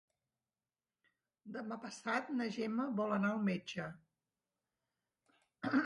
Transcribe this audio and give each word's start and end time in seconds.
Demà 1.59 1.77
passat 1.85 2.33
na 2.39 2.49
Gemma 2.57 2.89
vol 3.03 3.17
anar 3.19 3.33
al 3.37 3.47
metge. 3.53 3.89